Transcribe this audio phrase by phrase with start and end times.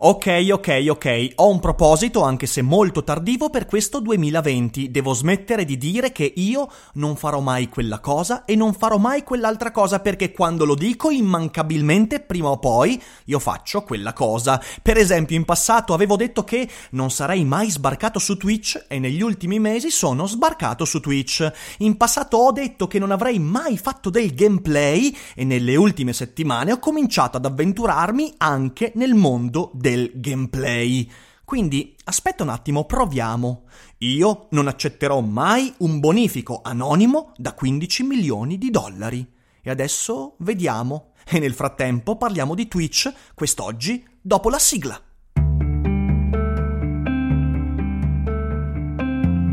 [0.00, 4.92] Ok, ok, ok, ho un proposito, anche se molto tardivo, per questo 2020.
[4.92, 9.24] Devo smettere di dire che io non farò mai quella cosa e non farò mai
[9.24, 14.62] quell'altra cosa perché quando lo dico, immancabilmente, prima o poi, io faccio quella cosa.
[14.80, 19.20] Per esempio, in passato avevo detto che non sarei mai sbarcato su Twitch e negli
[19.20, 21.50] ultimi mesi sono sbarcato su Twitch.
[21.78, 26.70] In passato ho detto che non avrei mai fatto del gameplay e nelle ultime settimane
[26.70, 31.10] ho cominciato ad avventurarmi anche nel mondo del del gameplay.
[31.44, 33.62] Quindi aspetta un attimo, proviamo.
[33.98, 39.26] Io non accetterò mai un bonifico anonimo da 15 milioni di dollari.
[39.62, 41.12] E adesso vediamo.
[41.30, 45.00] E nel frattempo parliamo di Twitch quest'oggi dopo la sigla.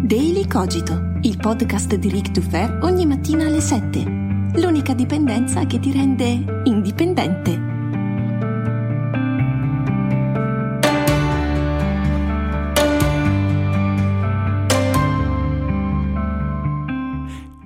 [0.04, 4.04] Daily Cogito, il podcast di Rick Dufer ogni mattina alle 7.
[4.56, 7.75] L'unica dipendenza che ti rende indipendente.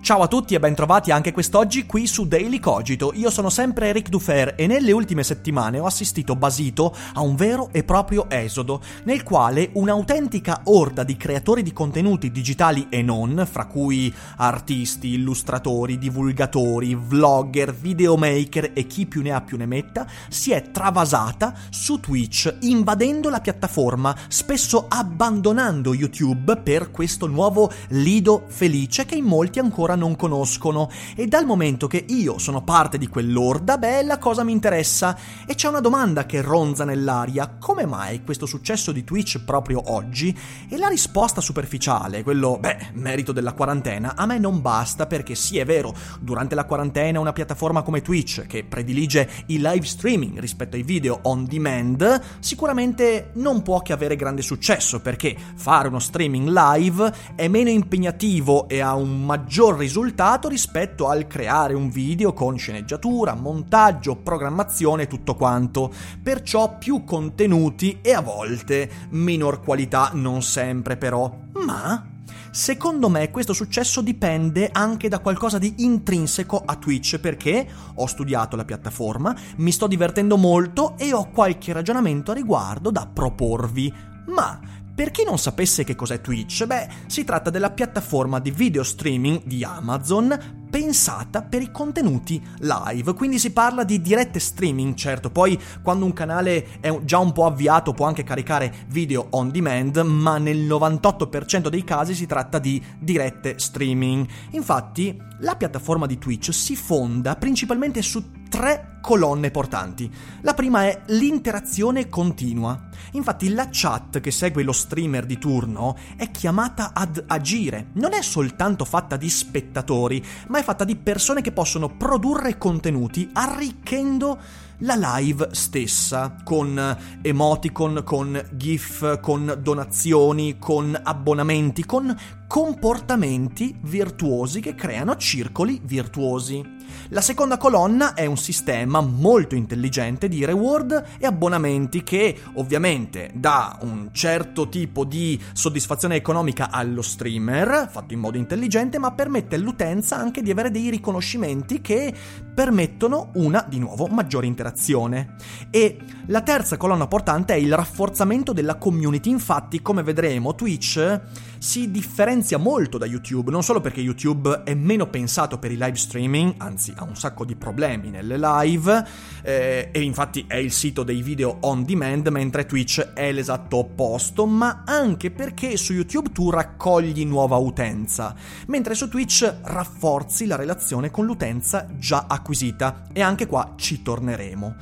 [0.10, 3.12] Ciao a tutti e bentrovati anche quest'oggi qui su Daily Cogito.
[3.14, 7.70] Io sono sempre Eric Dufer e nelle ultime settimane ho assistito basito a un vero
[7.72, 13.68] e proprio esodo, nel quale un'autentica orda di creatori di contenuti digitali e non, fra
[13.68, 20.54] cui artisti, illustratori, divulgatori, vlogger, videomaker e chi più ne ha più ne metta, si
[20.54, 29.06] è travasata su Twitch, invadendo la piattaforma, spesso abbandonando YouTube per questo nuovo lido felice
[29.06, 30.90] che in molti ancora non conoscono.
[31.16, 35.18] E dal momento che io sono parte di quell'orda, beh, la cosa mi interessa.
[35.46, 40.38] E c'è una domanda che ronza nell'aria, come mai questo successo di Twitch proprio oggi?
[40.70, 45.58] E la risposta superficiale, quello, beh, merito della quarantena, a me non basta perché sì
[45.58, 50.76] è vero, durante la quarantena una piattaforma come Twitch, che predilige il live streaming rispetto
[50.76, 56.50] ai video on demand, sicuramente non può che avere grande successo perché fare uno streaming
[56.50, 62.32] live è meno impegnativo e ha un maggior risultato risultato rispetto al creare un video
[62.32, 65.92] con sceneggiatura, montaggio, programmazione e tutto quanto.
[66.22, 71.36] Perciò più contenuti e a volte minor qualità, non sempre però.
[71.66, 72.06] Ma
[72.52, 78.56] Secondo me questo successo dipende anche da qualcosa di intrinseco a Twitch perché ho studiato
[78.56, 83.94] la piattaforma, mi sto divertendo molto e ho qualche ragionamento a riguardo da proporvi.
[84.30, 84.60] Ma
[85.00, 89.44] per chi non sapesse che cos'è Twitch, beh, si tratta della piattaforma di video streaming
[89.46, 95.60] di Amazon pensata per i contenuti live, quindi si parla di dirette streaming, certo, poi
[95.82, 100.38] quando un canale è già un po' avviato può anche caricare video on demand, ma
[100.38, 104.28] nel 98% dei casi si tratta di dirette streaming.
[104.52, 110.12] Infatti, la piattaforma di Twitch si fonda principalmente su tre colonne portanti.
[110.42, 112.90] La prima è l'interazione continua.
[113.12, 117.90] Infatti la chat che segue lo streamer di turno è chiamata ad agire.
[117.94, 123.28] Non è soltanto fatta di spettatori, ma è fatta di persone che possono produrre contenuti
[123.34, 124.38] arricchendo
[124.82, 132.16] la live stessa, con emoticon, con gif, con donazioni, con abbonamenti, con
[132.48, 136.78] comportamenti virtuosi che creano circoli virtuosi.
[137.10, 143.78] La seconda colonna è un sistema molto intelligente di reward e abbonamenti che ovviamente dà
[143.82, 150.18] un certo tipo di soddisfazione economica allo streamer, fatto in modo intelligente, ma permette all'utenza
[150.18, 152.14] anche di avere dei riconoscimenti che
[152.54, 155.36] permettono una, di nuovo, maggiore interazione.
[155.72, 155.98] E
[156.28, 161.22] la terza colonna portante è il rafforzamento della community, infatti come vedremo Twitch
[161.60, 165.96] si differenzia molto da YouTube, non solo perché YouTube è meno pensato per i live
[165.96, 169.06] streaming, anzi ha un sacco di problemi nelle live,
[169.44, 174.46] eh, e infatti è il sito dei video on demand, mentre Twitch è l'esatto opposto,
[174.46, 178.36] ma anche perché su YouTube tu raccogli nuova utenza,
[178.68, 184.76] mentre su Twitch rafforzi la relazione con l'utenza già acquisita, e anche qua ci torneremo.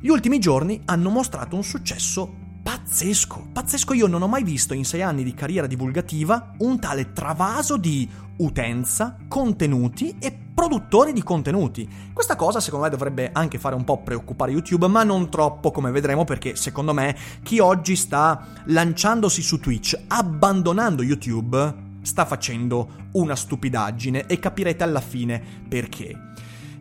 [0.00, 3.94] Gli ultimi giorni hanno mostrato un successo pazzesco, pazzesco.
[3.94, 8.06] Io non ho mai visto in sei anni di carriera divulgativa un tale travaso di
[8.36, 11.88] utenza, contenuti e produttori di contenuti.
[12.12, 15.90] Questa cosa secondo me dovrebbe anche fare un po' preoccupare YouTube, ma non troppo come
[15.90, 23.34] vedremo perché secondo me chi oggi sta lanciandosi su Twitch, abbandonando YouTube, sta facendo una
[23.34, 26.26] stupidaggine e capirete alla fine perché.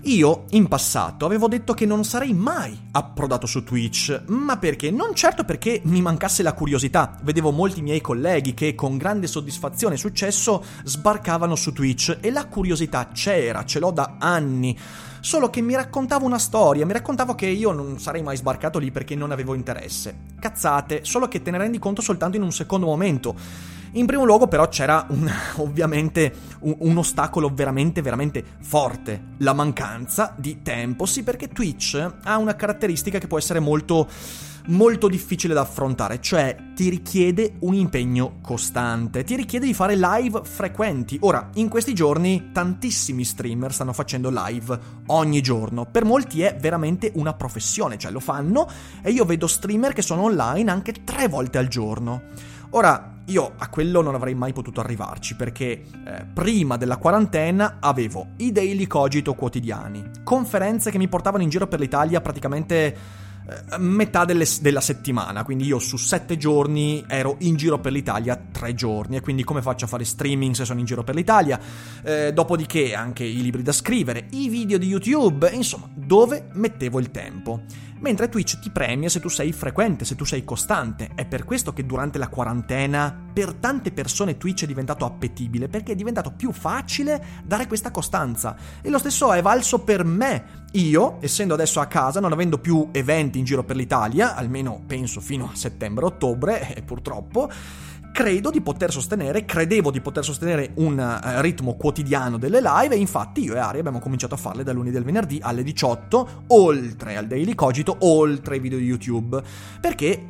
[0.07, 4.89] Io, in passato, avevo detto che non sarei mai approdato su Twitch, ma perché?
[4.89, 7.19] Non certo perché mi mancasse la curiosità.
[7.23, 12.47] Vedevo molti miei colleghi che con grande soddisfazione e successo sbarcavano su Twitch e la
[12.47, 14.79] curiosità c'era, ce l'ho da anni.
[15.19, 18.91] Solo che mi raccontavo una storia, mi raccontavo che io non sarei mai sbarcato lì
[18.91, 20.19] perché non avevo interesse.
[20.39, 23.35] Cazzate, solo che te ne rendi conto soltanto in un secondo momento.
[23.97, 25.27] In primo luogo però c'era un,
[25.57, 32.37] ovviamente un, un, ostacolo veramente veramente forte, la mancanza di tempo, sì perché Twitch ha
[32.37, 34.07] una caratteristica che può essere molto
[34.67, 40.41] molto difficile da affrontare, cioè ti richiede un impegno costante, ti richiede di fare live
[40.43, 41.17] frequenti.
[41.21, 44.77] Ora, in questi giorni tantissimi streamer stanno facendo live
[45.07, 48.69] ogni giorno, per molti è veramente una professione, cioè lo fanno
[49.01, 52.23] e io vedo streamer che sono online anche tre volte al giorno.
[52.71, 58.29] Ora, io a quello non avrei mai potuto arrivarci perché eh, prima della quarantena avevo
[58.37, 64.25] i daily cogito quotidiani, conferenze che mi portavano in giro per l'Italia praticamente eh, metà
[64.25, 69.15] delle, della settimana, quindi io su sette giorni ero in giro per l'Italia tre giorni.
[69.15, 71.57] E quindi come faccio a fare streaming se sono in giro per l'Italia?
[72.03, 77.09] Eh, dopodiché anche i libri da scrivere, i video di YouTube, insomma, dove mettevo il
[77.09, 77.61] tempo
[77.99, 81.11] mentre Twitch ti premia se tu sei frequente, se tu sei costante.
[81.15, 85.93] È per questo che durante la quarantena per tante persone Twitch è diventato appetibile, perché
[85.93, 88.55] è diventato più facile dare questa costanza.
[88.81, 90.65] E lo stesso è valso per me.
[90.73, 95.21] Io, essendo adesso a casa, non avendo più eventi in giro per l'Italia, almeno penso
[95.21, 97.49] fino a settembre-ottobre, e purtroppo,
[98.17, 102.97] credo di poter sostenere, credevo di poter sostenere un uh, ritmo quotidiano delle live e
[102.97, 107.15] infatti io e Ari abbiamo cominciato a farle dal lunedì al venerdì alle 18, oltre
[107.15, 109.39] al Daily Cogito, oltre ai video di YouTube,
[109.79, 110.25] perché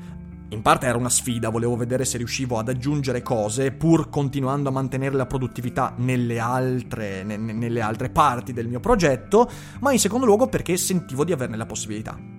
[0.49, 4.73] in parte era una sfida, volevo vedere se riuscivo ad aggiungere cose pur continuando a
[4.73, 9.49] mantenere la produttività nelle altre, ne, nelle altre parti del mio progetto,
[9.79, 12.36] ma in secondo luogo perché sentivo di averne la possibilità.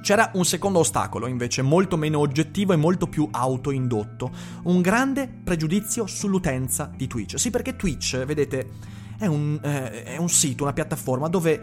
[0.00, 4.30] C'era un secondo ostacolo, invece, molto meno oggettivo e molto più autoindotto.
[4.64, 7.38] Un grande pregiudizio sull'utenza di Twitch.
[7.38, 8.70] Sì, perché Twitch, vedete,
[9.18, 11.62] è un, eh, è un sito, una piattaforma dove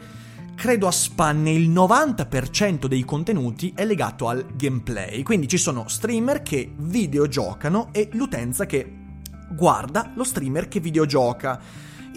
[0.56, 5.24] credo a spanne il 90% dei contenuti è legato al gameplay.
[5.24, 9.04] Quindi ci sono streamer che videogiocano e l'utenza che
[9.50, 11.60] guarda lo streamer che videogioca.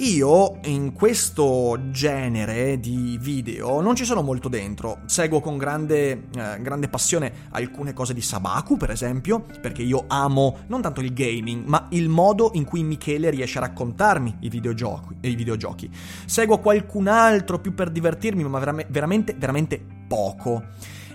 [0.01, 6.61] Io in questo genere di video non ci sono molto dentro, seguo con grande, eh,
[6.61, 11.65] grande, passione alcune cose di Sabaku per esempio, perché io amo non tanto il gaming,
[11.67, 15.17] ma il modo in cui Michele riesce a raccontarmi i videogiochi.
[15.23, 15.91] I videogiochi.
[16.27, 20.63] Seguo qualcun altro più per divertirmi, ma veramente, veramente poco.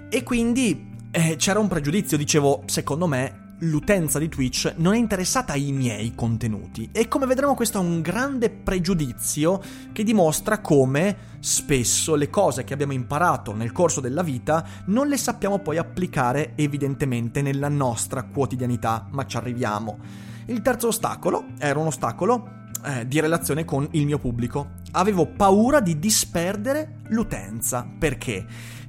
[0.10, 5.54] E quindi eh, c'era un pregiudizio, dicevo, secondo me l'utenza di Twitch non è interessata
[5.54, 9.62] ai miei contenuti e come vedremo questo è un grande pregiudizio
[9.92, 15.18] che dimostra come spesso le cose che abbiamo imparato nel corso della vita non le
[15.18, 19.98] sappiamo poi applicare evidentemente nella nostra quotidianità, ma ci arriviamo.
[20.45, 24.71] Il terzo ostacolo era un ostacolo eh, di relazione con il mio pubblico.
[24.92, 27.88] Avevo paura di disperdere l'utenza.
[27.98, 28.45] Perché?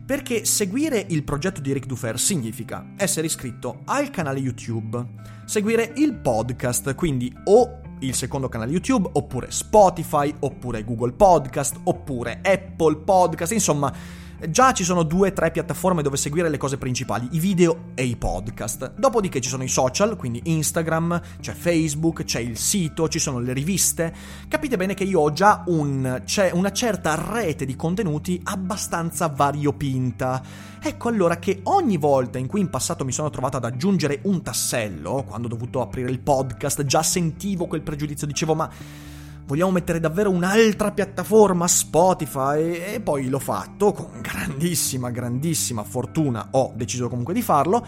[0.06, 5.02] Perché seguire il progetto di Rick Dufer significa essere iscritto al canale YouTube,
[5.46, 12.40] seguire il podcast, quindi o il secondo canale YouTube, oppure Spotify, oppure Google Podcast, oppure
[12.42, 13.90] Apple Podcast, insomma
[14.48, 18.04] Già ci sono due o tre piattaforme dove seguire le cose principali, i video e
[18.04, 18.94] i podcast.
[18.96, 23.52] Dopodiché ci sono i social, quindi Instagram, c'è Facebook, c'è il sito, ci sono le
[23.52, 24.14] riviste.
[24.48, 26.22] Capite bene che io ho già un,
[26.52, 30.42] una certa rete di contenuti abbastanza variopinta.
[30.80, 34.42] Ecco allora che ogni volta in cui in passato mi sono trovato ad aggiungere un
[34.42, 38.70] tassello, quando ho dovuto aprire il podcast, già sentivo quel pregiudizio, dicevo ma
[39.46, 46.72] vogliamo mettere davvero un'altra piattaforma, Spotify, e poi l'ho fatto con grandissima, grandissima fortuna, ho
[46.74, 47.86] deciso comunque di farlo,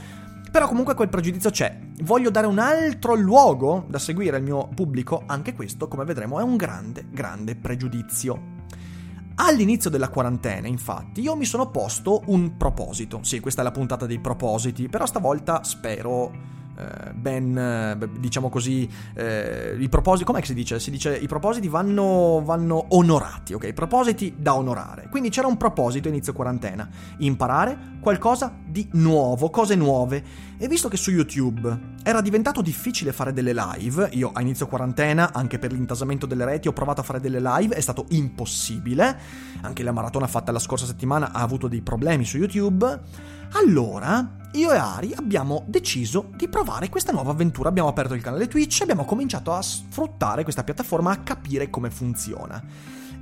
[0.51, 1.79] però comunque quel pregiudizio c'è.
[2.03, 6.43] Voglio dare un altro luogo da seguire al mio pubblico, anche questo, come vedremo, è
[6.43, 8.55] un grande, grande pregiudizio.
[9.39, 13.19] All'inizio della quarantena, infatti, io mi sono posto un proposito.
[13.23, 16.56] Sì, questa è la puntata dei propositi, però stavolta spero
[17.15, 20.79] ben, eh, diciamo così, eh, i propositi, com'è si dice?
[20.79, 23.73] Si dice i propositi vanno, vanno onorati, ok?
[23.73, 25.09] Propositi da onorare.
[25.11, 30.23] Quindi c'era un proposito inizio quarantena, imparare qualcosa di nuovo, cose nuove.
[30.59, 35.35] E visto che su YouTube era diventato difficile fare delle live, io a inizio quarantena,
[35.35, 39.19] anche per l'intasamento delle reti, ho provato a fare delle live, è stato impossibile.
[39.61, 43.01] Anche la maratona fatta la scorsa settimana ha avuto dei problemi su YouTube.
[43.53, 47.69] Allora, io e Ari abbiamo deciso di provare questa nuova avventura.
[47.69, 51.91] Abbiamo aperto il canale Twitch e abbiamo cominciato a sfruttare questa piattaforma, a capire come
[51.91, 52.63] funziona.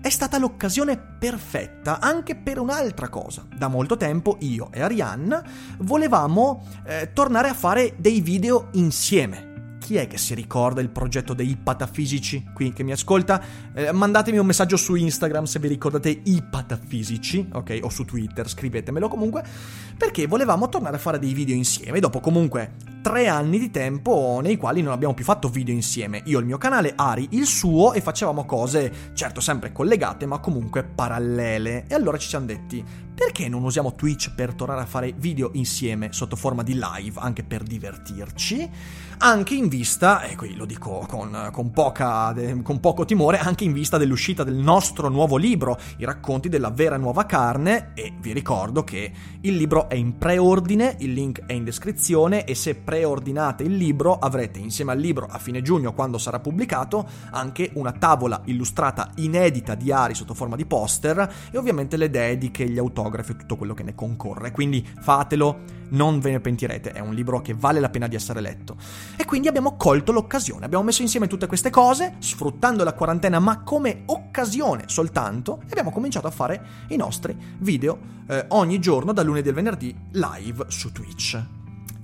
[0.04, 3.46] È stata l'occasione perfetta anche per un'altra cosa.
[3.56, 5.42] Da molto tempo io e Arianna
[5.78, 9.53] volevamo eh, tornare a fare dei video insieme
[9.84, 13.38] chi è che si ricorda il progetto dei patafisici qui che mi ascolta?
[13.74, 17.80] Eh, mandatemi un messaggio su Instagram se vi ricordate i patafisici, ok?
[17.82, 19.44] O su Twitter, scrivetemelo comunque,
[19.98, 24.56] perché volevamo tornare a fare dei video insieme dopo comunque tre anni di tempo nei
[24.56, 26.22] quali non abbiamo più fatto video insieme.
[26.24, 30.82] Io il mio canale, Ari il suo e facevamo cose, certo sempre collegate, ma comunque
[30.84, 31.84] parallele.
[31.86, 32.82] E allora ci siamo detti,
[33.14, 37.44] perché non usiamo Twitch per tornare a fare video insieme sotto forma di live, anche
[37.44, 38.68] per divertirci?
[39.18, 43.72] Anche in vista, e qui lo dico con, con, poca, con poco timore, anche in
[43.72, 48.82] vista dell'uscita del nostro nuovo libro, I racconti della vera nuova carne, e vi ricordo
[48.82, 53.76] che il libro è in preordine, il link è in descrizione e se preordinate il
[53.76, 59.10] libro avrete insieme al libro a fine giugno quando sarà pubblicato anche una tavola illustrata
[59.16, 63.56] inedita di Ari sotto forma di poster e ovviamente le dediche, gli autografi e tutto
[63.56, 64.50] quello che ne concorre.
[64.50, 68.40] Quindi fatelo, non ve ne pentirete, è un libro che vale la pena di essere
[68.40, 68.76] letto.
[69.16, 73.62] E quindi abbiamo colto l'occasione, abbiamo messo insieme tutte queste cose, sfruttando la quarantena ma
[73.62, 79.26] come occasione soltanto, e abbiamo cominciato a fare i nostri video eh, ogni giorno, dal
[79.26, 81.42] lunedì al venerdì, live su Twitch.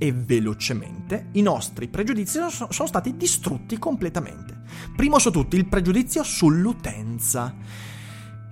[0.03, 4.63] E velocemente i nostri pregiudizi sono stati distrutti completamente.
[4.97, 7.55] Primo su tutti il pregiudizio sull'utenza.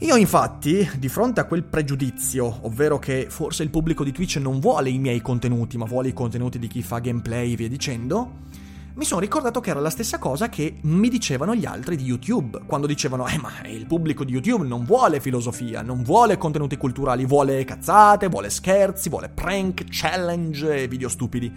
[0.03, 4.61] Io infatti, di fronte a quel pregiudizio, ovvero che forse il pubblico di Twitch non
[4.61, 8.31] vuole i miei contenuti, ma vuole i contenuti di chi fa gameplay e via dicendo,
[8.95, 12.61] mi sono ricordato che era la stessa cosa che mi dicevano gli altri di YouTube,
[12.65, 17.27] quando dicevano, eh ma il pubblico di YouTube non vuole filosofia, non vuole contenuti culturali,
[17.27, 21.53] vuole cazzate, vuole scherzi, vuole prank, challenge e video stupidi.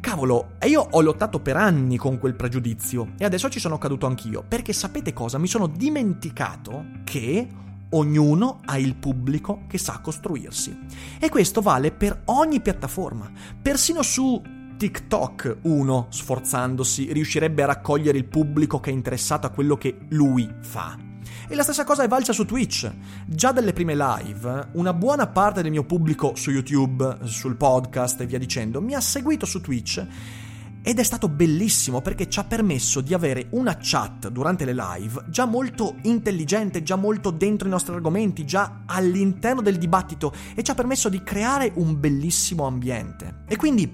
[0.00, 4.06] Cavolo, e io ho lottato per anni con quel pregiudizio e adesso ci sono caduto
[4.06, 5.36] anch'io, perché sapete cosa?
[5.36, 7.46] Mi sono dimenticato che
[7.90, 10.78] ognuno ha il pubblico che sa costruirsi.
[11.18, 13.30] E questo vale per ogni piattaforma,
[13.60, 14.40] persino su
[14.78, 20.50] TikTok uno, sforzandosi, riuscirebbe a raccogliere il pubblico che è interessato a quello che lui
[20.60, 21.09] fa.
[21.50, 22.88] E la stessa cosa è valsa su Twitch.
[23.26, 28.26] Già dalle prime live, una buona parte del mio pubblico su YouTube, sul podcast e
[28.26, 30.06] via dicendo, mi ha seguito su Twitch
[30.80, 35.24] ed è stato bellissimo perché ci ha permesso di avere una chat durante le live
[35.26, 40.70] già molto intelligente, già molto dentro i nostri argomenti, già all'interno del dibattito e ci
[40.70, 43.42] ha permesso di creare un bellissimo ambiente.
[43.48, 43.92] E quindi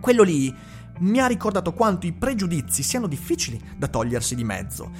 [0.00, 0.54] quello lì
[1.00, 4.90] mi ha ricordato quanto i pregiudizi siano difficili da togliersi di mezzo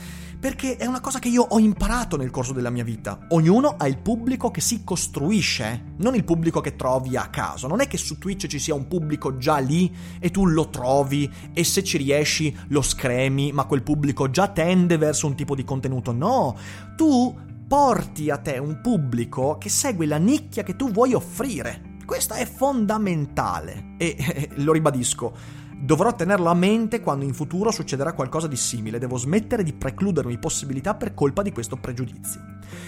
[0.45, 3.19] perché è una cosa che io ho imparato nel corso della mia vita.
[3.29, 7.67] Ognuno ha il pubblico che si costruisce, non il pubblico che trovi a caso.
[7.67, 11.33] Non è che su Twitch ci sia un pubblico già lì e tu lo trovi
[11.55, 15.65] e se ci riesci lo scremi, ma quel pubblico già tende verso un tipo di
[15.65, 16.13] contenuto.
[16.13, 16.55] No,
[16.95, 17.35] tu
[17.67, 21.93] porti a te un pubblico che segue la nicchia che tu vuoi offrire.
[22.05, 28.15] Questo è fondamentale e eh, lo ribadisco Dovrò tenerlo a mente quando in futuro succederà
[28.15, 32.41] qualcosa di simile, devo smettere di precludermi possibilità per colpa di questo pregiudizio.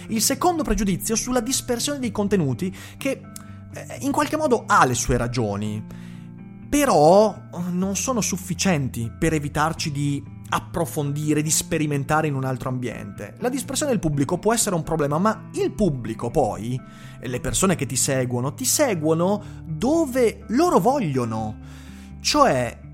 [0.08, 3.20] Il secondo pregiudizio sulla dispersione dei contenuti che
[3.74, 5.84] eh, in qualche modo ha le sue ragioni,
[6.70, 7.38] però
[7.68, 13.34] non sono sufficienti per evitarci di approfondire, di sperimentare in un altro ambiente.
[13.40, 16.80] La dispersione del pubblico può essere un problema, ma il pubblico poi,
[17.20, 21.84] le persone che ti seguono, ti seguono dove loro vogliono.
[22.20, 22.84] Cioè,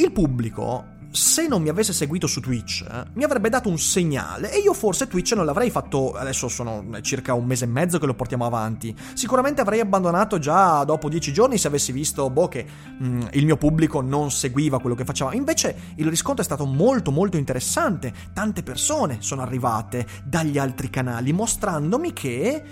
[0.00, 4.60] il pubblico, se non mi avesse seguito su Twitch, mi avrebbe dato un segnale e
[4.60, 8.14] io forse Twitch non l'avrei fatto, adesso sono circa un mese e mezzo che lo
[8.14, 12.64] portiamo avanti, sicuramente avrei abbandonato già dopo dieci giorni se avessi visto, boh, che
[12.98, 15.36] mh, mm, il mio pubblico non seguiva quello che facevamo.
[15.36, 21.32] Invece il riscontro è stato molto molto interessante, tante persone sono arrivate dagli altri canali
[21.32, 22.64] mostrandomi che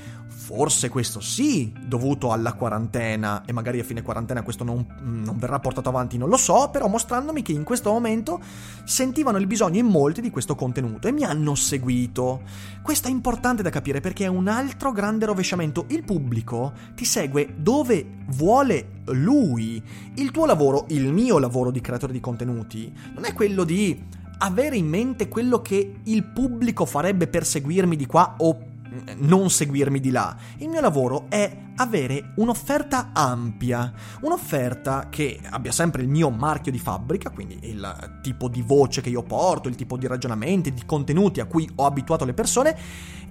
[0.49, 5.59] forse questo sì, dovuto alla quarantena, e magari a fine quarantena questo non, non, verrà
[5.59, 8.41] portato avanti, non lo so, però mostrandomi che in questo momento
[8.85, 12.41] sentivano il bisogno in molti di questo contenuto e mi hanno seguito.
[12.81, 15.85] Questo è importante da capire perché è un altro grande rovesciamento.
[15.89, 19.83] Il pubblico ti segue dove vuole lui.
[20.15, 24.03] Il tuo lavoro, il mio lavoro di creatore di contenuti, non è quello di
[24.39, 28.77] avere in mente quello che il pubblico farebbe per seguirmi di qua o
[29.17, 30.37] non seguirmi di là.
[30.59, 33.93] Il mio lavoro è avere un'offerta ampia,
[34.23, 39.11] un'offerta che abbia sempre il mio marchio di fabbrica, quindi il tipo di voce che
[39.11, 42.77] io porto, il tipo di ragionamenti, di contenuti a cui ho abituato le persone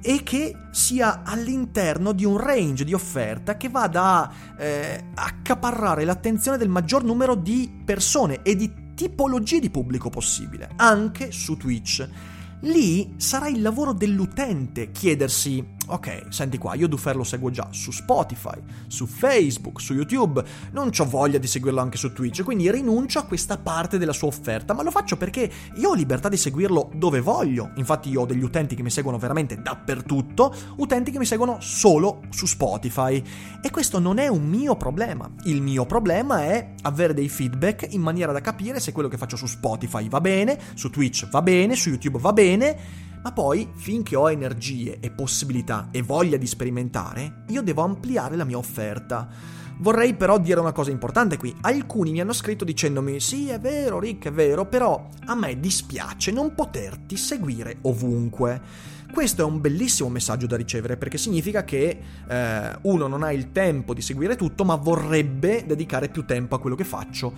[0.01, 6.57] e che sia all'interno di un range di offerta che vada a eh, accaparrare l'attenzione
[6.57, 12.07] del maggior numero di persone e di tipologie di pubblico possibile, anche su Twitch.
[12.61, 17.91] Lì sarà il lavoro dell'utente chiedersi ok, senti qua, io Dufer lo seguo già su
[17.91, 23.20] Spotify, su Facebook, su YouTube, non ho voglia di seguirlo anche su Twitch, quindi rinuncio
[23.20, 26.91] a questa parte della sua offerta, ma lo faccio perché io ho libertà di seguirlo
[26.96, 27.72] dove voglio.
[27.75, 32.22] Infatti io ho degli utenti che mi seguono veramente dappertutto, utenti che mi seguono solo
[32.29, 33.22] su Spotify.
[33.62, 35.29] E questo non è un mio problema.
[35.44, 39.36] Il mio problema è avere dei feedback in maniera da capire se quello che faccio
[39.36, 44.15] su Spotify va bene, su Twitch va bene, su YouTube va bene ma poi, finché
[44.15, 49.27] ho energie e possibilità e voglia di sperimentare, io devo ampliare la mia offerta.
[49.79, 51.55] Vorrei però dire una cosa importante qui.
[51.62, 56.31] Alcuni mi hanno scritto dicendomi: Sì, è vero, Rick, è vero, però a me dispiace
[56.31, 58.95] non poterti seguire ovunque.
[59.12, 63.51] Questo è un bellissimo messaggio da ricevere perché significa che eh, uno non ha il
[63.51, 67.33] tempo di seguire tutto, ma vorrebbe dedicare più tempo a quello che faccio.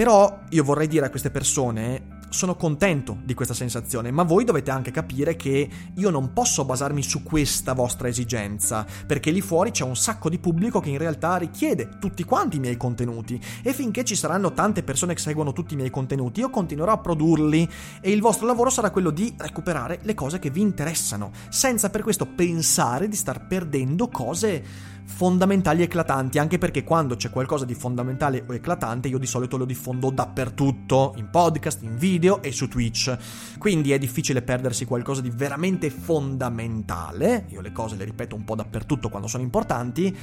[0.00, 4.70] Però io vorrei dire a queste persone sono contento di questa sensazione, ma voi dovete
[4.70, 9.84] anche capire che io non posso basarmi su questa vostra esigenza, perché lì fuori c'è
[9.84, 13.38] un sacco di pubblico che in realtà richiede tutti quanti i miei contenuti.
[13.62, 16.98] E finché ci saranno tante persone che seguono tutti i miei contenuti, io continuerò a
[16.98, 17.68] produrli.
[18.00, 22.02] E il vostro lavoro sarà quello di recuperare le cose che vi interessano, senza per
[22.02, 24.64] questo pensare di star perdendo cose
[25.04, 29.64] fondamentali eclatanti, anche perché quando c'è qualcosa di fondamentale o eclatante io di solito lo
[29.64, 33.16] diffondo dappertutto, in podcast, in video e su Twitch.
[33.58, 38.54] Quindi è difficile perdersi qualcosa di veramente fondamentale, io le cose le ripeto un po'
[38.54, 40.16] dappertutto quando sono importanti,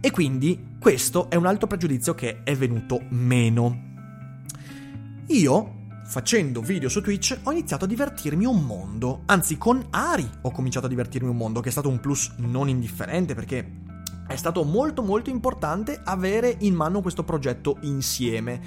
[0.00, 3.86] e quindi questo è un altro pregiudizio che è venuto meno.
[5.26, 9.22] Io facendo video su Twitch ho iniziato a divertirmi un mondo.
[9.26, 12.68] Anzi, con Ari ho cominciato a divertirmi un mondo, che è stato un plus non
[12.70, 13.70] indifferente perché
[14.28, 18.60] è stato molto molto importante avere in mano questo progetto insieme.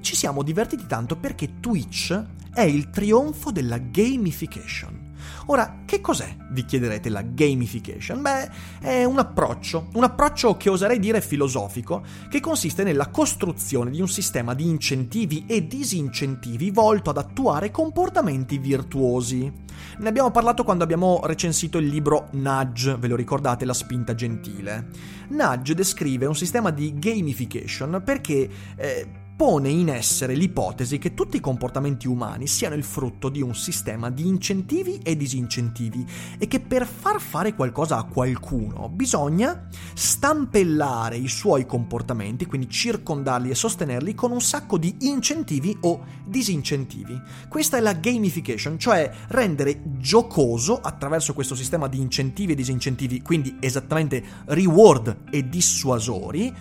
[0.00, 2.18] Ci siamo divertiti tanto perché Twitch
[2.54, 5.07] è il trionfo della gamification.
[5.46, 8.20] Ora, che cos'è, vi chiederete, la gamification?
[8.20, 14.00] Beh, è un approccio, un approccio che oserei dire filosofico, che consiste nella costruzione di
[14.00, 19.50] un sistema di incentivi e disincentivi volto ad attuare comportamenti virtuosi.
[19.98, 24.88] Ne abbiamo parlato quando abbiamo recensito il libro Nudge, ve lo ricordate, La spinta gentile.
[25.28, 28.48] Nudge descrive un sistema di gamification perché...
[28.76, 33.54] Eh, pone in essere l'ipotesi che tutti i comportamenti umani siano il frutto di un
[33.54, 36.04] sistema di incentivi e disincentivi
[36.38, 43.50] e che per far fare qualcosa a qualcuno bisogna stampellare i suoi comportamenti, quindi circondarli
[43.50, 47.16] e sostenerli con un sacco di incentivi o disincentivi.
[47.48, 53.56] Questa è la gamification, cioè rendere giocoso attraverso questo sistema di incentivi e disincentivi, quindi
[53.60, 56.52] esattamente reward e dissuasori,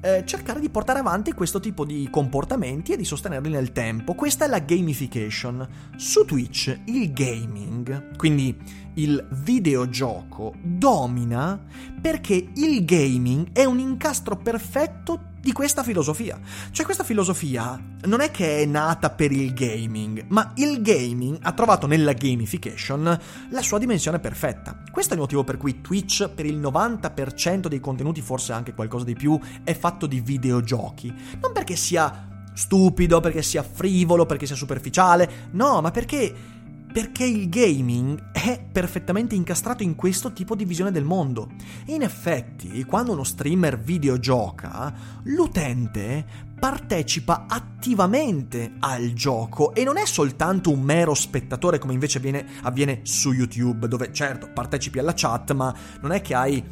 [0.00, 4.14] eh, cercare di portare avanti questo tipo di comportamenti e di sostenerli nel tempo.
[4.14, 5.68] Questa è la gamification.
[5.96, 8.56] Su Twitch il gaming, quindi
[8.94, 11.58] il videogioco, domina
[12.00, 16.38] perché il gaming è un incastro perfetto di questa filosofia.
[16.70, 21.52] Cioè questa filosofia non è che è nata per il gaming, ma il gaming ha
[21.52, 23.18] trovato nella gamification
[23.50, 24.82] la sua dimensione perfetta.
[24.90, 29.04] Questo è il motivo per cui Twitch per il 90% dei contenuti, forse anche qualcosa
[29.04, 31.12] di più, è fatto di videogiochi.
[31.40, 36.58] Non perché sia stupido, perché sia frivolo, perché sia superficiale, no, ma perché
[36.92, 41.50] perché il gaming è perfettamente incastrato in questo tipo di visione del mondo.
[41.86, 44.92] In effetti, quando uno streamer videogioca,
[45.24, 52.46] l'utente partecipa attivamente al gioco e non è soltanto un mero spettatore come invece avviene,
[52.62, 56.62] avviene su YouTube, dove certo partecipi alla chat, ma non è che hai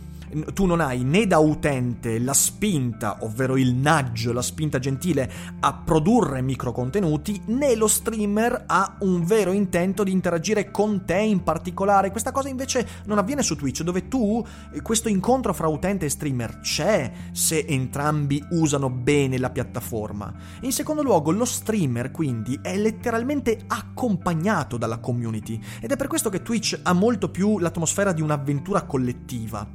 [0.53, 5.73] tu non hai né da utente la spinta, ovvero il nudge, la spinta gentile a
[5.73, 12.11] produrre microcontenuti, né lo streamer ha un vero intento di interagire con te in particolare.
[12.11, 16.11] Questa cosa invece non avviene su Twitch, dove tu, eh, questo incontro fra utente e
[16.11, 20.33] streamer c'è se entrambi usano bene la piattaforma.
[20.61, 26.31] In secondo luogo, lo streamer quindi è letteralmente accompagnato dalla community ed è per questo
[26.31, 29.67] che Twitch ha molto più l'atmosfera di un'avventura collettiva.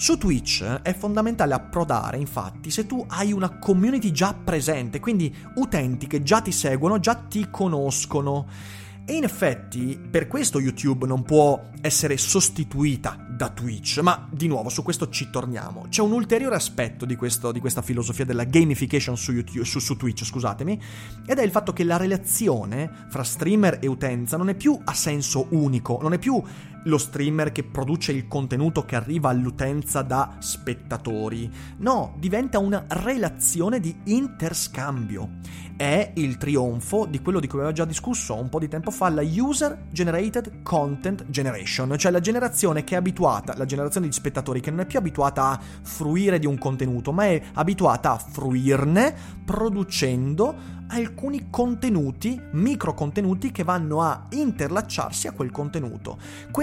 [0.00, 6.06] Su Twitch è fondamentale approdare, infatti, se tu hai una community già presente, quindi utenti
[6.06, 8.46] che già ti seguono, già ti conoscono.
[9.04, 14.70] E in effetti per questo YouTube non può essere sostituita da Twitch, ma di nuovo
[14.70, 15.86] su questo ci torniamo.
[15.90, 19.96] C'è un ulteriore aspetto di, questo, di questa filosofia della gamification su, YouTube, su, su
[19.96, 20.80] Twitch, scusatemi,
[21.26, 24.94] ed è il fatto che la relazione fra streamer e utenza non è più a
[24.94, 26.42] senso unico, non è più
[26.84, 31.50] lo streamer che produce il contenuto che arriva all'utenza da spettatori.
[31.78, 35.38] No, diventa una relazione di interscambio.
[35.76, 39.08] È il trionfo di quello di cui aveva già discusso un po' di tempo fa,
[39.08, 44.60] la User Generated Content Generation, cioè la generazione che è abituata, la generazione di spettatori
[44.60, 49.14] che non è più abituata a fruire di un contenuto, ma è abituata a fruirne
[49.44, 56.18] producendo alcuni contenuti, micro contenuti che vanno a interlacciarsi a quel contenuto.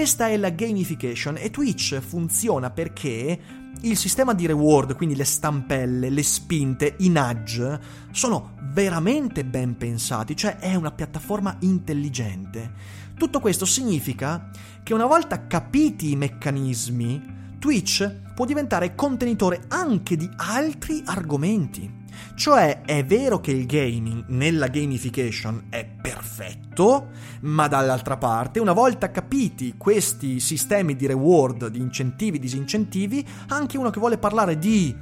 [0.07, 3.39] Questa è la gamification e Twitch funziona perché
[3.81, 7.77] il sistema di reward, quindi le stampelle, le spinte, i nudge,
[8.11, 12.71] sono veramente ben pensati, cioè è una piattaforma intelligente.
[13.17, 14.49] Tutto questo significa
[14.81, 21.96] che una volta capiti i meccanismi, Twitch può diventare contenitore anche di altri argomenti.
[22.35, 27.09] Cioè è vero che il gaming nella gamification è perfetto,
[27.41, 33.89] ma dall'altra parte, una volta capiti questi sistemi di reward, di incentivi, disincentivi, anche uno
[33.89, 34.95] che vuole parlare di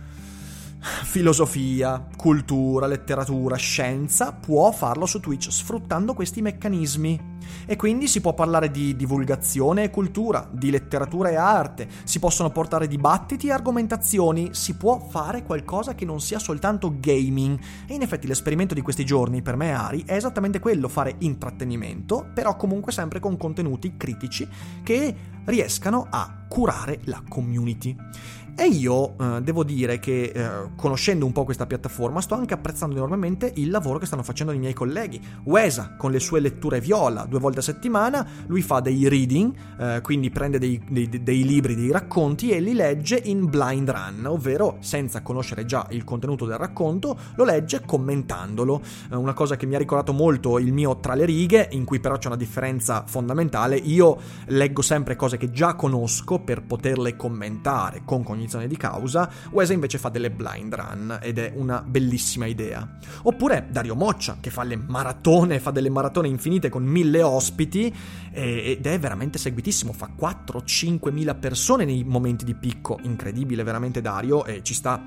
[1.03, 7.33] filosofia, cultura, letteratura, scienza, può farlo su Twitch sfruttando questi meccanismi.
[7.65, 12.51] E quindi si può parlare di divulgazione e cultura, di letteratura e arte, si possono
[12.51, 17.59] portare dibattiti e argomentazioni, si può fare qualcosa che non sia soltanto gaming.
[17.87, 22.27] E in effetti l'esperimento di questi giorni per me Ari è esattamente quello, fare intrattenimento,
[22.33, 24.47] però comunque sempre con contenuti critici
[24.83, 27.95] che riescano a curare la community.
[28.57, 32.95] E io eh, devo dire che eh, conoscendo un po' questa piattaforma sto anche apprezzando
[32.95, 35.21] enormemente il lavoro che stanno facendo i miei colleghi.
[35.43, 39.99] Wesa con le sue letture viola due volte a settimana, lui fa dei reading, eh,
[40.01, 44.77] quindi prende dei, dei, dei, libri, dei racconti e li legge in blind run, ovvero
[44.79, 48.81] senza conoscere già il contenuto del racconto, lo legge commentandolo.
[49.11, 51.99] Eh, una cosa che mi ha ricordato molto il mio tra le righe, in cui
[51.99, 53.75] però c'è una differenza fondamentale.
[53.75, 59.69] Io leggo sempre cose che già conosco per poterle commentare con cognizione di causa, Wes
[59.69, 62.97] invece fa delle blind run ed è una bellissima idea.
[63.23, 67.93] Oppure Dario Moccia che fa le maratone, fa delle maratone infinite con mille ospiti
[68.31, 74.45] ed è veramente seguitissimo, fa 4-5 mila persone nei momenti di picco, incredibile veramente Dario
[74.45, 75.01] e ci sta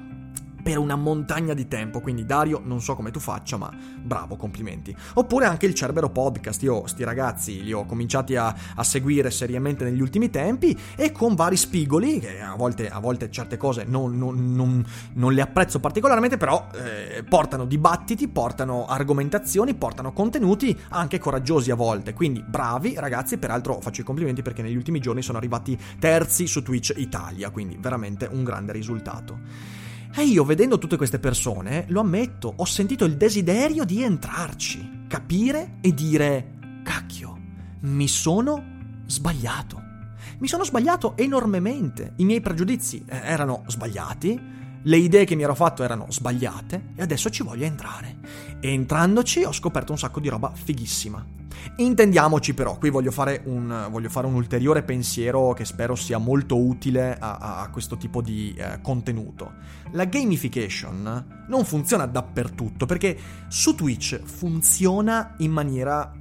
[0.62, 2.00] per una montagna di tempo.
[2.00, 4.94] Quindi, Dario, non so come tu faccia, ma bravo, complimenti.
[5.14, 6.62] Oppure anche il Cerbero Podcast.
[6.62, 11.34] Io, sti ragazzi, li ho cominciati a, a seguire seriamente negli ultimi tempi e con
[11.34, 15.80] vari spigoli, che a volte, a volte certe cose non, non, non, non, le apprezzo
[15.80, 22.14] particolarmente, però eh, portano dibattiti, portano argomentazioni, portano contenuti anche coraggiosi a volte.
[22.14, 23.38] Quindi, bravi ragazzi.
[23.38, 27.50] Peraltro, faccio i complimenti perché negli ultimi giorni sono arrivati terzi su Twitch Italia.
[27.50, 29.76] Quindi, veramente un grande risultato.
[30.14, 35.76] E io vedendo tutte queste persone, lo ammetto, ho sentito il desiderio di entrarci, capire
[35.80, 37.38] e dire, cacchio,
[37.80, 39.82] mi sono sbagliato.
[40.38, 42.14] Mi sono sbagliato enormemente.
[42.16, 44.40] I miei pregiudizi eh, erano sbagliati,
[44.82, 48.18] le idee che mi ero fatto erano sbagliate e adesso ci voglio entrare.
[48.60, 51.24] E entrandoci ho scoperto un sacco di roba fighissima.
[51.76, 56.58] Intendiamoci però, qui voglio fare un, voglio fare un ulteriore pensiero che spero sia molto
[56.58, 59.54] utile a, a questo tipo di eh, contenuto.
[59.92, 63.16] La gamification non funziona dappertutto perché
[63.48, 66.12] su Twitch funziona in maniera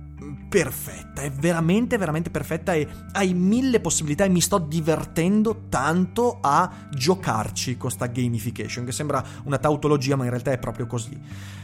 [0.49, 6.87] perfetta, è veramente veramente perfetta e hai mille possibilità e mi sto divertendo tanto a
[6.91, 11.19] giocarci con sta gamification che sembra una tautologia ma in realtà è proprio così.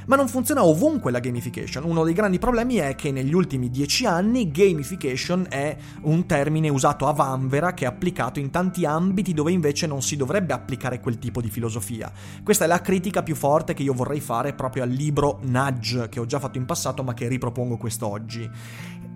[0.06, 4.06] Ma non funziona ovunque la gamification, uno dei grandi problemi è che negli ultimi dieci
[4.06, 9.52] anni gamification è un termine usato a vanvera che è applicato in tanti ambiti dove
[9.52, 12.12] invece non si dovrebbe applicare quel tipo di filosofia.
[12.44, 16.20] Questa è la critica più forte che io vorrei fare proprio al libro Nudge che
[16.20, 18.43] ho già fatto in passato ma che ripropongo quest'oggi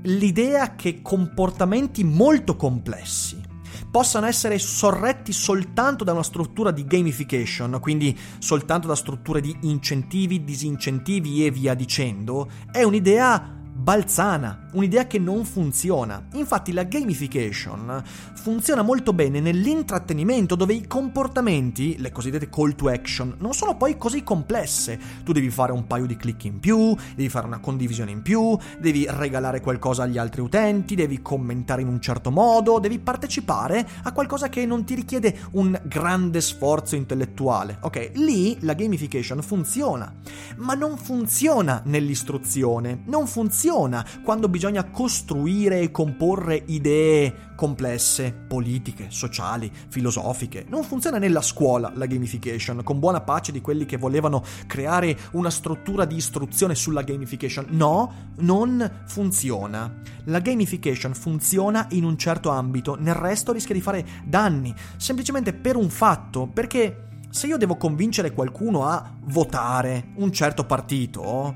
[0.04, 3.46] l'idea che comportamenti molto complessi,
[3.90, 10.44] possano essere sorretti soltanto da una struttura di gamification, quindi soltanto da strutture di incentivi,
[10.44, 16.28] disincentivi e via dicendo, è un'idea balzana, un'idea che non funziona.
[16.34, 18.04] Infatti la gamification
[18.36, 23.98] funziona molto bene nell'intrattenimento dove i comportamenti, le cosiddette call to action, non sono poi
[23.98, 25.00] così complesse.
[25.24, 28.58] Tu devi fare un paio di click in più, devi fare una condivisione in più,
[28.80, 34.12] devi regalare qualcosa agli altri utenti, devi commentare in un certo modo, devi partecipare a
[34.12, 37.80] qualcosa che non ti richiede un grande sforzo intellettuale.
[37.82, 40.14] Ok, lì la gamification funziona,
[40.58, 49.72] ma non funziona nell'istruzione, non funziona quando bisogna costruire e comporre idee complesse, politiche, sociali,
[49.88, 50.66] filosofiche.
[50.70, 55.50] Non funziona nella scuola la gamification, con buona pace di quelli che volevano creare una
[55.50, 57.66] struttura di istruzione sulla gamification.
[57.70, 60.02] No, non funziona.
[60.26, 65.76] La gamification funziona in un certo ambito, nel resto rischia di fare danni, semplicemente per
[65.76, 71.56] un fatto, perché se io devo convincere qualcuno a votare un certo partito,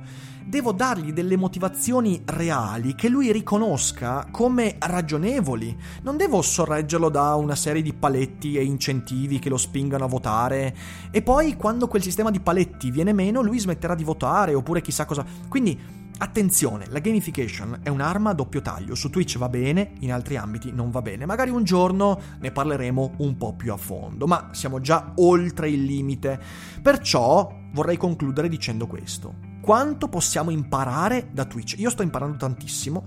[0.52, 5.74] devo dargli delle motivazioni reali che lui riconosca come ragionevoli.
[6.02, 10.76] Non devo sorreggerlo da una serie di paletti e incentivi che lo spingano a votare.
[11.10, 15.06] E poi, quando quel sistema di paletti viene meno, lui smetterà di votare oppure chissà
[15.06, 15.26] cosa.
[15.48, 16.00] Quindi.
[16.22, 20.72] Attenzione, la gamification è un'arma a doppio taglio, su Twitch va bene, in altri ambiti
[20.72, 21.26] non va bene.
[21.26, 25.82] Magari un giorno ne parleremo un po' più a fondo, ma siamo già oltre il
[25.82, 26.40] limite.
[26.80, 31.76] Perciò vorrei concludere dicendo questo quanto possiamo imparare da Twitch.
[31.78, 33.06] Io sto imparando tantissimo.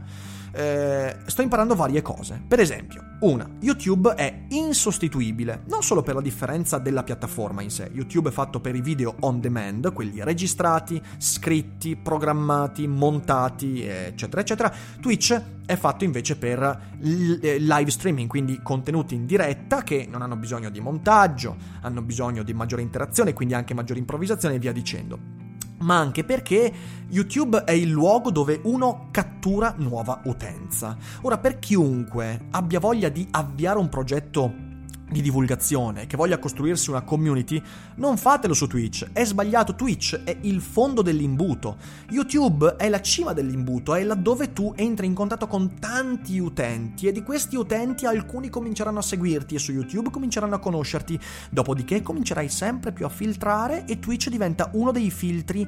[0.56, 2.40] Eh, sto imparando varie cose.
[2.46, 7.90] Per esempio, una, YouTube è insostituibile, non solo per la differenza della piattaforma in sé.
[7.92, 14.72] YouTube è fatto per i video on demand, quelli registrati, scritti, programmati, montati, eccetera, eccetera.
[15.00, 16.62] Twitch è fatto invece per
[17.02, 22.44] eh, live streaming, quindi contenuti in diretta che non hanno bisogno di montaggio, hanno bisogno
[22.44, 25.33] di maggiore interazione, quindi anche maggiore improvvisazione e via dicendo
[25.84, 26.72] ma anche perché
[27.08, 30.96] YouTube è il luogo dove uno cattura nuova utenza.
[31.22, 34.72] Ora, per chiunque abbia voglia di avviare un progetto
[35.10, 37.62] di divulgazione, che voglia costruirsi una community,
[37.96, 39.10] non fatelo su Twitch.
[39.12, 39.74] È sbagliato.
[39.74, 41.76] Twitch è il fondo dell'imbuto.
[42.10, 47.12] YouTube è la cima dell'imbuto, è laddove tu entri in contatto con tanti utenti e
[47.12, 51.18] di questi utenti alcuni cominceranno a seguirti e su YouTube cominceranno a conoscerti.
[51.50, 55.66] Dopodiché comincerai sempre più a filtrare e Twitch diventa uno dei filtri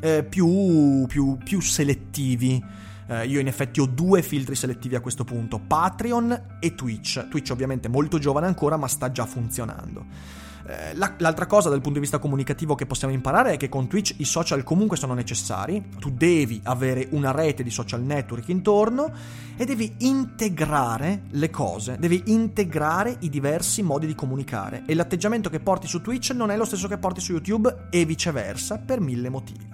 [0.00, 5.24] eh, più, più, più selettivi eh, io in effetti ho due filtri selettivi a questo
[5.24, 7.28] punto, Patreon e Twitch.
[7.28, 10.46] Twitch ovviamente molto giovane ancora, ma sta già funzionando.
[10.68, 14.16] Eh, l'altra cosa dal punto di vista comunicativo che possiamo imparare è che con Twitch
[14.18, 19.10] i social comunque sono necessari, tu devi avere una rete di social network intorno
[19.56, 25.60] e devi integrare le cose, devi integrare i diversi modi di comunicare e l'atteggiamento che
[25.60, 29.30] porti su Twitch non è lo stesso che porti su YouTube e viceversa per mille
[29.30, 29.66] motivi.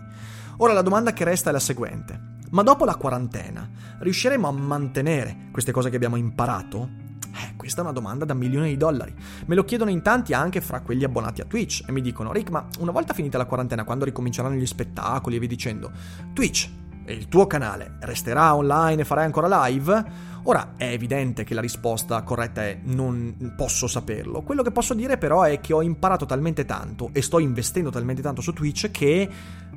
[0.59, 2.34] Ora la domanda che resta è la seguente.
[2.55, 6.89] Ma dopo la quarantena, riusciremo a mantenere queste cose che abbiamo imparato?
[7.35, 9.13] Eh, questa è una domanda da milioni di dollari.
[9.47, 12.51] Me lo chiedono in tanti anche fra quelli abbonati a Twitch e mi dicono: Rick,
[12.51, 15.91] ma una volta finita la quarantena, quando ricominceranno gli spettacoli e vi dicendo,
[16.33, 16.71] Twitch
[17.05, 20.33] e il tuo canale resterà online e farai ancora live?
[20.45, 24.43] Ora è evidente che la risposta corretta è non posso saperlo.
[24.43, 28.23] Quello che posso dire però è che ho imparato talmente tanto e sto investendo talmente
[28.23, 29.29] tanto su Twitch che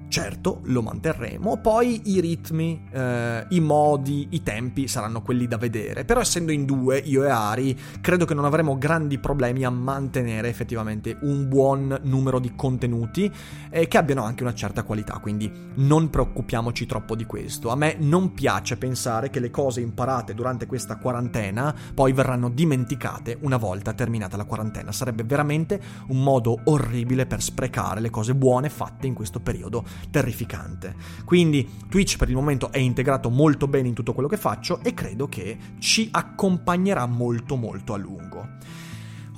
[0.10, 6.06] Certo, lo manterremo, poi i ritmi, eh, i modi, i tempi saranno quelli da vedere,
[6.06, 10.48] però essendo in due, io e Ari, credo che non avremo grandi problemi a mantenere
[10.48, 13.30] effettivamente un buon numero di contenuti
[13.70, 17.70] eh, che abbiano anche una certa qualità, quindi non preoccupiamoci troppo di questo.
[17.70, 23.38] A me non piace pensare che le cose imparate durante questa quarantena poi verranno dimenticate
[23.41, 28.70] una volta terminata la quarantena, sarebbe veramente un modo orribile per sprecare le cose buone
[28.70, 30.96] fatte in questo periodo terrificante.
[31.26, 34.94] Quindi Twitch per il momento è integrato molto bene in tutto quello che faccio e
[34.94, 38.48] credo che ci accompagnerà molto molto a lungo.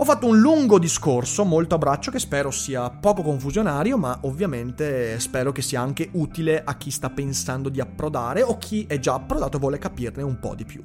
[0.02, 5.20] Ho fatto un lungo discorso, molto a braccio, che spero sia poco confusionario, ma ovviamente
[5.20, 9.16] spero che sia anche utile a chi sta pensando di approdare o chi è già
[9.16, 10.82] approdato e vuole capirne un po' di più.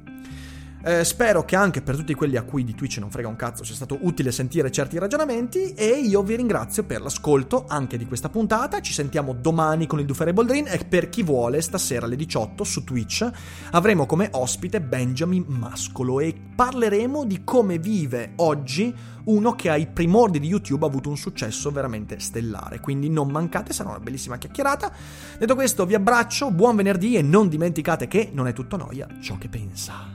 [0.87, 3.63] Eh, spero che anche per tutti quelli a cui di Twitch non frega un cazzo
[3.63, 8.29] sia stato utile sentire certi ragionamenti e io vi ringrazio per l'ascolto anche di questa
[8.29, 8.79] puntata.
[8.81, 12.83] Ci sentiamo domani con il Duferable Dream e per chi vuole stasera alle 18 su
[12.83, 13.27] Twitch
[13.71, 18.93] avremo come ospite Benjamin Mascolo e parleremo di come vive oggi
[19.23, 22.79] uno che ai primordi di YouTube ha avuto un successo veramente stellare.
[22.79, 24.91] Quindi non mancate, sarà una bellissima chiacchierata.
[25.39, 29.35] Detto questo, vi abbraccio, buon venerdì e non dimenticate che non è tutto noia ciò
[29.39, 30.14] che pensa.